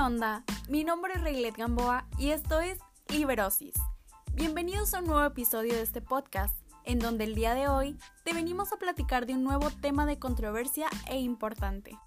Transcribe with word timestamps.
onda? 0.00 0.42
Mi 0.68 0.84
nombre 0.84 1.14
es 1.14 1.20
Reylet 1.20 1.56
Gamboa 1.56 2.06
y 2.18 2.30
esto 2.30 2.60
es 2.60 2.78
Liberosis. 3.08 3.74
Bienvenidos 4.32 4.94
a 4.94 5.00
un 5.00 5.06
nuevo 5.06 5.24
episodio 5.24 5.74
de 5.74 5.82
este 5.82 6.00
podcast, 6.00 6.56
en 6.84 6.98
donde 6.98 7.24
el 7.24 7.34
día 7.34 7.54
de 7.54 7.68
hoy 7.68 7.98
te 8.24 8.32
venimos 8.32 8.72
a 8.72 8.78
platicar 8.78 9.26
de 9.26 9.34
un 9.34 9.44
nuevo 9.44 9.70
tema 9.70 10.06
de 10.06 10.18
controversia 10.18 10.86
e 11.10 11.18
importante. 11.18 11.98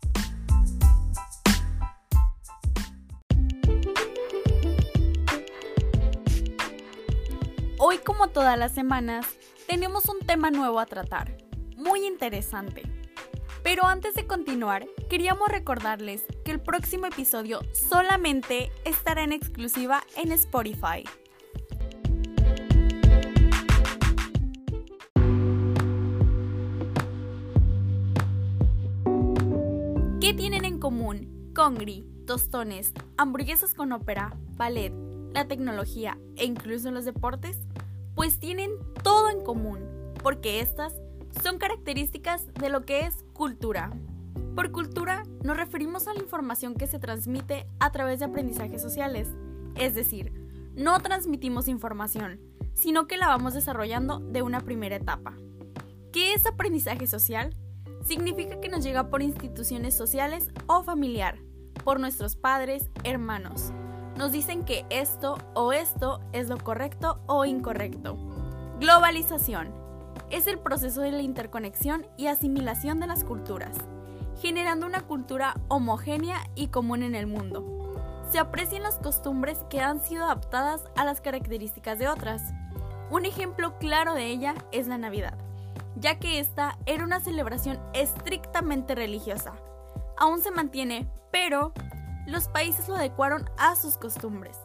Hoy, 7.77 7.99
como 7.99 8.29
todas 8.29 8.57
las 8.57 8.73
semanas, 8.73 9.27
tenemos 9.67 10.05
un 10.05 10.25
tema 10.25 10.49
nuevo 10.49 10.79
a 10.79 10.85
tratar, 10.85 11.37
muy 11.77 12.05
interesante. 12.05 12.94
Pero 13.65 13.87
antes 13.87 14.13
de 14.13 14.27
continuar, 14.27 14.85
queríamos 15.09 15.47
recordarles 15.47 16.23
que 16.43 16.51
el 16.51 16.61
próximo 16.61 17.07
episodio 17.07 17.61
solamente 17.73 18.71
estará 18.85 19.23
en 19.23 19.33
exclusiva 19.33 20.03
en 20.15 20.31
Spotify. 20.33 21.03
¿Qué 30.21 30.35
tienen 30.35 30.63
en 30.63 30.77
común 30.77 31.51
Congri, 31.55 32.07
tostones, 32.27 32.93
hamburguesas 33.17 33.73
con 33.73 33.93
ópera, 33.93 34.37
ballet, 34.57 34.93
la 35.33 35.47
tecnología 35.47 36.19
e 36.35 36.45
incluso 36.45 36.91
los 36.91 37.03
deportes? 37.03 37.57
Pues 38.13 38.37
tienen 38.39 38.73
todo 39.01 39.31
en 39.31 39.43
común, 39.43 39.79
porque 40.21 40.59
estas 40.59 40.93
son 41.41 41.57
características 41.57 42.53
de 42.53 42.69
lo 42.69 42.85
que 42.85 43.01
es 43.01 43.23
cultura. 43.33 43.91
Por 44.55 44.71
cultura 44.71 45.23
nos 45.43 45.57
referimos 45.57 46.07
a 46.07 46.13
la 46.13 46.21
información 46.21 46.75
que 46.75 46.87
se 46.87 46.99
transmite 46.99 47.67
a 47.79 47.91
través 47.91 48.19
de 48.19 48.25
aprendizajes 48.25 48.81
sociales, 48.81 49.27
es 49.75 49.95
decir, 49.95 50.31
no 50.75 50.99
transmitimos 50.99 51.67
información, 51.67 52.39
sino 52.73 53.07
que 53.07 53.17
la 53.17 53.27
vamos 53.27 53.53
desarrollando 53.53 54.19
de 54.19 54.41
una 54.41 54.61
primera 54.61 54.95
etapa. 54.95 55.33
¿Qué 56.11 56.33
es 56.33 56.45
aprendizaje 56.45 57.07
social? 57.07 57.55
Significa 58.03 58.59
que 58.59 58.69
nos 58.69 58.83
llega 58.83 59.09
por 59.09 59.21
instituciones 59.21 59.95
sociales 59.95 60.51
o 60.67 60.83
familiar, 60.83 61.39
por 61.83 61.99
nuestros 61.99 62.35
padres, 62.35 62.89
hermanos. 63.03 63.71
Nos 64.17 64.31
dicen 64.31 64.63
que 64.63 64.85
esto 64.89 65.37
o 65.53 65.73
esto 65.73 66.21
es 66.31 66.47
lo 66.47 66.57
correcto 66.57 67.21
o 67.27 67.43
incorrecto. 67.45 68.17
Globalización 68.79 69.84
es 70.29 70.47
el 70.47 70.59
proceso 70.59 71.01
de 71.01 71.11
la 71.11 71.21
interconexión 71.21 72.07
y 72.17 72.27
asimilación 72.27 72.99
de 72.99 73.07
las 73.07 73.23
culturas, 73.23 73.75
generando 74.41 74.85
una 74.85 75.01
cultura 75.01 75.55
homogénea 75.67 76.49
y 76.55 76.67
común 76.67 77.03
en 77.03 77.15
el 77.15 77.27
mundo. 77.27 77.63
Se 78.31 78.39
aprecian 78.39 78.83
las 78.83 78.97
costumbres 78.97 79.59
que 79.69 79.81
han 79.81 80.01
sido 80.01 80.25
adaptadas 80.25 80.83
a 80.95 81.05
las 81.05 81.21
características 81.21 81.99
de 81.99 82.07
otras. 82.07 82.41
Un 83.09 83.25
ejemplo 83.25 83.77
claro 83.77 84.13
de 84.13 84.25
ella 84.25 84.55
es 84.71 84.87
la 84.87 84.97
Navidad, 84.97 85.37
ya 85.95 86.19
que 86.19 86.39
esta 86.39 86.77
era 86.85 87.03
una 87.03 87.19
celebración 87.19 87.79
estrictamente 87.93 88.95
religiosa. 88.95 89.53
Aún 90.17 90.41
se 90.41 90.51
mantiene, 90.51 91.07
pero 91.31 91.71
los 92.25 92.47
países 92.47 92.89
lo 92.89 92.95
adecuaron 92.95 93.49
a 93.57 93.75
sus 93.75 93.97
costumbres. 93.97 94.57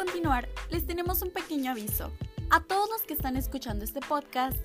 Continuar, 0.00 0.48
les 0.70 0.86
tenemos 0.86 1.20
un 1.20 1.30
pequeño 1.30 1.72
aviso. 1.72 2.10
A 2.48 2.62
todos 2.62 2.88
los 2.88 3.02
que 3.02 3.12
están 3.12 3.36
escuchando 3.36 3.84
este 3.84 4.00
podcast, 4.00 4.56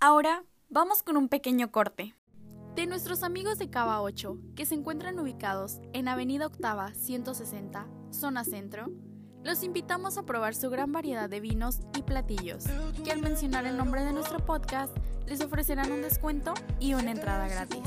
Ahora 0.00 0.44
vamos 0.68 1.02
con 1.02 1.16
un 1.16 1.28
pequeño 1.28 1.70
corte. 1.70 2.14
De 2.74 2.86
nuestros 2.86 3.22
amigos 3.22 3.58
de 3.58 3.70
Cava 3.70 4.00
8, 4.00 4.36
que 4.56 4.66
se 4.66 4.74
encuentran 4.74 5.18
ubicados 5.20 5.80
en 5.92 6.08
Avenida 6.08 6.46
Octava 6.46 6.92
160, 6.94 7.86
zona 8.10 8.44
centro, 8.44 8.90
los 9.44 9.62
invitamos 9.62 10.18
a 10.18 10.24
probar 10.24 10.54
su 10.54 10.70
gran 10.70 10.92
variedad 10.92 11.28
de 11.28 11.40
vinos 11.40 11.80
y 11.96 12.02
platillos, 12.02 12.64
que 13.04 13.10
al 13.10 13.20
mencionar 13.20 13.66
el 13.66 13.76
nombre 13.76 14.04
de 14.04 14.12
nuestro 14.12 14.44
podcast 14.44 14.96
les 15.26 15.40
ofrecerán 15.40 15.90
un 15.92 16.02
descuento 16.02 16.54
y 16.78 16.94
una 16.94 17.10
entrada 17.10 17.48
gratis. 17.48 17.82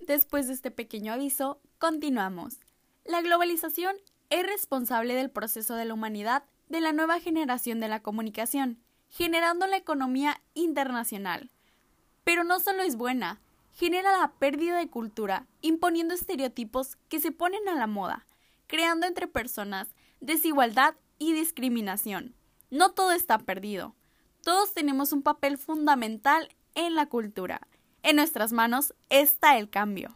Después 0.00 0.46
de 0.46 0.54
este 0.54 0.70
pequeño 0.70 1.12
aviso, 1.12 1.60
continuamos. 1.78 2.58
La 3.04 3.22
globalización 3.22 3.96
es 4.30 4.44
responsable 4.44 5.14
del 5.14 5.30
proceso 5.30 5.74
de 5.74 5.84
la 5.84 5.94
humanidad 5.94 6.44
de 6.68 6.80
la 6.80 6.92
nueva 6.92 7.20
generación 7.20 7.78
de 7.78 7.88
la 7.88 8.02
comunicación, 8.02 8.80
generando 9.08 9.66
la 9.66 9.76
economía 9.76 10.40
internacional. 10.54 11.50
Pero 12.24 12.42
no 12.42 12.58
solo 12.58 12.82
es 12.82 12.96
buena, 12.96 13.40
genera 13.76 14.18
la 14.18 14.32
pérdida 14.32 14.78
de 14.78 14.88
cultura, 14.88 15.46
imponiendo 15.60 16.14
estereotipos 16.14 16.96
que 17.10 17.20
se 17.20 17.30
ponen 17.30 17.68
a 17.68 17.74
la 17.74 17.86
moda, 17.86 18.26
creando 18.66 19.06
entre 19.06 19.28
personas 19.28 19.94
desigualdad 20.20 20.94
y 21.18 21.34
discriminación. 21.34 22.34
No 22.70 22.92
todo 22.92 23.12
está 23.12 23.38
perdido. 23.38 23.94
Todos 24.42 24.72
tenemos 24.72 25.12
un 25.12 25.22
papel 25.22 25.58
fundamental 25.58 26.48
en 26.74 26.94
la 26.94 27.06
cultura. 27.06 27.68
En 28.02 28.16
nuestras 28.16 28.50
manos 28.52 28.94
está 29.10 29.58
el 29.58 29.68
cambio. 29.68 30.14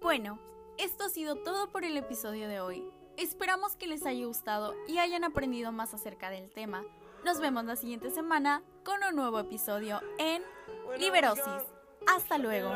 Bueno, 0.00 0.38
esto 0.78 1.04
ha 1.04 1.08
sido 1.10 1.36
todo 1.36 1.70
por 1.70 1.84
el 1.84 1.98
episodio 1.98 2.48
de 2.48 2.60
hoy. 2.60 2.82
Esperamos 3.18 3.76
que 3.76 3.88
les 3.88 4.06
haya 4.06 4.24
gustado 4.24 4.74
y 4.88 4.98
hayan 4.98 5.24
aprendido 5.24 5.70
más 5.70 5.92
acerca 5.92 6.30
del 6.30 6.50
tema. 6.50 6.82
Nos 7.26 7.40
vemos 7.40 7.64
la 7.64 7.74
siguiente 7.74 8.08
semana 8.10 8.62
con 8.84 9.02
un 9.02 9.16
nuevo 9.16 9.40
episodio 9.40 10.00
en 10.16 10.44
Liberosis. 10.96 11.44
Hasta 12.06 12.38
luego. 12.38 12.70